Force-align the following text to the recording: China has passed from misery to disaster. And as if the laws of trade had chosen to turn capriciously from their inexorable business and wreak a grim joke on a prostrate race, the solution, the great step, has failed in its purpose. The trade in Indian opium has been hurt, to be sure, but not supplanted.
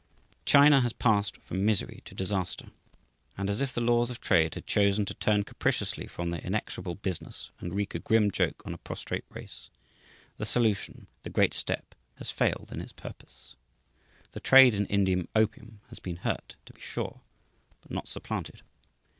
China 0.45 0.81
has 0.81 0.93
passed 0.93 1.37
from 1.37 1.63
misery 1.63 2.01
to 2.05 2.15
disaster. 2.15 2.71
And 3.37 3.51
as 3.51 3.61
if 3.61 3.71
the 3.71 3.83
laws 3.83 4.09
of 4.09 4.19
trade 4.19 4.55
had 4.55 4.65
chosen 4.65 5.05
to 5.05 5.13
turn 5.13 5.43
capriciously 5.43 6.07
from 6.07 6.31
their 6.31 6.41
inexorable 6.41 6.95
business 6.95 7.51
and 7.59 7.71
wreak 7.75 7.93
a 7.93 7.99
grim 7.99 8.31
joke 8.31 8.63
on 8.65 8.73
a 8.73 8.79
prostrate 8.79 9.25
race, 9.29 9.69
the 10.37 10.45
solution, 10.47 11.05
the 11.21 11.29
great 11.29 11.53
step, 11.53 11.93
has 12.15 12.31
failed 12.31 12.69
in 12.71 12.81
its 12.81 12.93
purpose. 12.93 13.55
The 14.31 14.39
trade 14.39 14.73
in 14.73 14.87
Indian 14.87 15.27
opium 15.35 15.81
has 15.89 15.99
been 15.99 16.15
hurt, 16.15 16.55
to 16.65 16.73
be 16.73 16.81
sure, 16.81 17.21
but 17.81 17.91
not 17.91 18.07
supplanted. 18.07 18.63